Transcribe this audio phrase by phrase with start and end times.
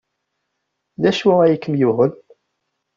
[1.01, 2.13] D acu ay kem-yuɣen?